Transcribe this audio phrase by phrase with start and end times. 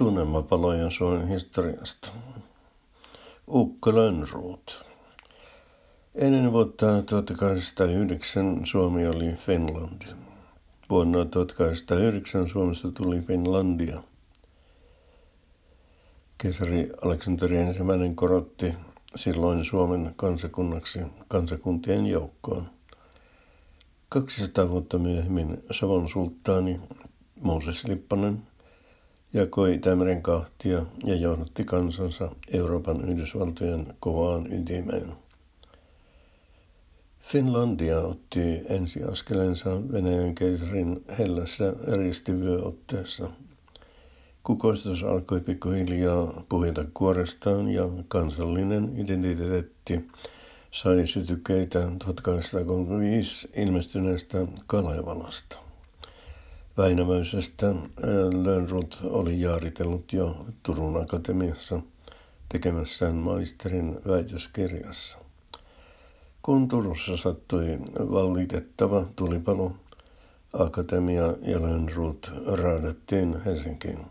[0.00, 2.08] Tunnelmapalojen Suomen historiasta.
[3.48, 4.84] Ukko Lönnruut.
[6.14, 10.02] Ennen vuotta 1809 Suomi oli Finland.
[10.90, 14.02] Vuonna 1809 Suomesta tuli Finlandia.
[16.38, 18.74] Kesari Aleksanteri ensimmäinen korotti
[19.16, 22.66] silloin Suomen kansakunnaksi kansakuntien joukkoon.
[24.08, 26.80] 200 vuotta myöhemmin Savon sulttaani
[27.40, 28.49] Mooses Lippanen
[29.32, 35.12] jakoi Itämeren kahtia ja johdatti kansansa Euroopan Yhdysvaltojen kovaan ytimeen.
[37.20, 43.30] Finlandia otti ensiaskelensa Venäjän keisarin hellässä ristivyöotteessa.
[44.42, 50.08] Kukoistus alkoi pikkuhiljaa puhjeta kuorestaan ja kansallinen identiteetti
[50.70, 55.69] sai sytykeitä 1835 ilmestyneestä Kalevalasta.
[56.76, 57.74] Väinämöisestä
[58.42, 61.80] Lönnrot oli jaaritellut jo Turun Akatemiassa
[62.48, 65.18] tekemässään maisterin väitöskirjassa.
[66.42, 69.72] Kun Turussa sattui vallitettava tulipalo,
[70.52, 74.06] Akatemia ja Lönnrot raadattiin Helsinkiin.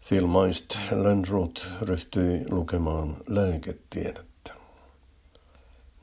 [0.00, 4.35] Filmaist Lönnrot ryhtyi lukemaan lääketiedettä.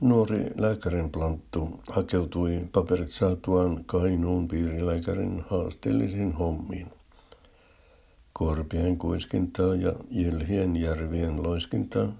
[0.04, 6.86] Nuori lääkärin planttu hakeutui paperit saatuaan Kainuun piirilääkärin haasteellisiin hommiin.
[8.32, 12.12] Korpien kuiskintaa ja jylhien järvien loiskintaa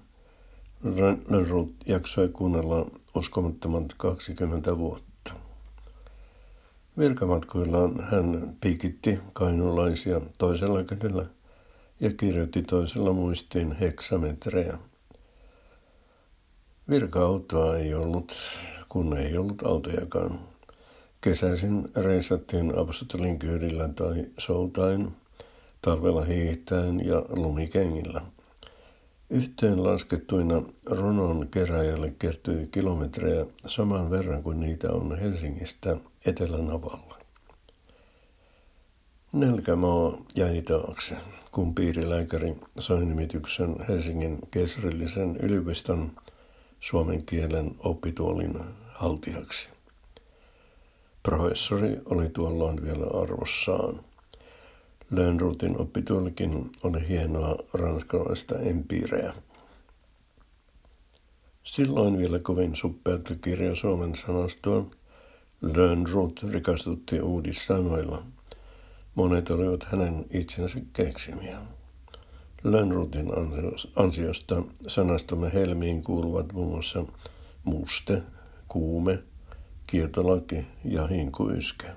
[1.29, 5.33] Lönnrot jaksoi kuunnella uskomattomat 20 vuotta.
[6.97, 11.25] Virkamatkoillaan hän piikitti kainulaisia toisella kädellä
[11.99, 14.77] ja kirjoitti toisella muistiin heksametrejä.
[16.89, 18.33] Virka-autoa ei ollut,
[18.89, 20.39] kun ei ollut autojakaan.
[21.21, 25.15] Kesäisin reissattiin apostolin kyydillä tai soutain,
[25.81, 28.21] talvella hiihtäen ja lumikengillä.
[29.29, 37.19] Yhteen laskettuina runon keräjälle kertyi kilometrejä saman verran kuin niitä on Helsingistä Etelänavalla.
[39.33, 41.15] Nelkämaa jäi taakse,
[41.51, 46.11] kun piirilääkäri sai nimityksen Helsingin keisarillisen yliopiston
[46.89, 48.59] suomen kielen oppituolin
[48.93, 49.69] haltijaksi.
[51.23, 53.99] Professori oli tuolloin vielä arvossaan.
[55.11, 59.33] Lönnrutin oppituolikin oli hienoa ranskalaista empiireä.
[61.63, 64.85] Silloin vielä kovin suppeata kirja Suomen sanastoa.
[65.61, 68.23] Lönnrut rikastutti uudissanoilla.
[69.15, 71.59] Monet olivat hänen itsensä keksimiä.
[72.65, 73.31] Lönnrutin
[73.95, 77.05] ansiosta sanastomme helmiin kuuluvat muun muassa
[77.63, 78.21] muste,
[78.67, 79.23] kuume,
[79.87, 81.95] kietolaki ja hinkuyskä.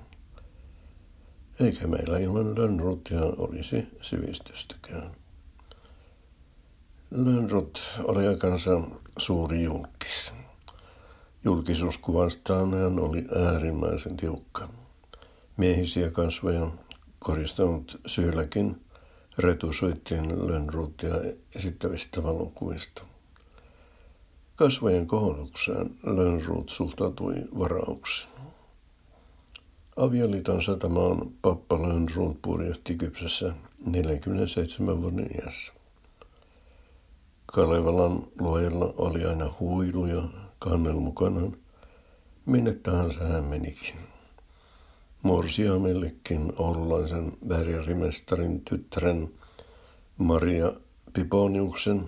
[1.59, 5.11] Eikä meillä ilman Lönnrutia olisi sivistystäkään.
[7.11, 8.81] Lönnrut oli aikansa
[9.17, 10.31] suuri julkis.
[11.43, 14.69] Julkisuuskuvastaan hän oli äärimmäisen tiukka.
[15.57, 16.71] Miehisiä kasvoja,
[17.19, 18.75] koristanut syylläkin–
[19.39, 21.15] retusoittiin Lönnruutia
[21.55, 23.01] esittävistä valokuvista.
[24.55, 28.29] Kasvojen kohonnukseen Lönnruut suhtautui varauksen.
[29.95, 33.53] Avioliiton satamaan pappa Lönnruut purjehti kypsässä
[33.85, 35.73] 47 vuoden iässä.
[37.45, 40.23] Kalevalan luojalla oli aina huilu ja
[40.59, 41.57] kannel mukanaan,
[42.45, 43.95] minne tahansa hän menikin.
[45.23, 49.29] Morsiamellekin oululaisen värjärimestarin tyttären
[50.17, 50.73] Maria
[51.13, 52.05] Piponiuksen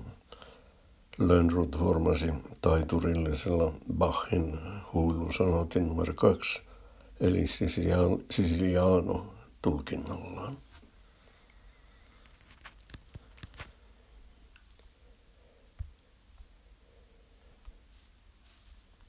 [1.19, 4.59] Lönnrut hurmasi taiturillisella Bachin
[4.93, 6.61] huilusanotin numero kaksi,
[7.19, 7.45] eli
[8.31, 9.25] Siciliano
[9.61, 10.57] tulkinnallaan.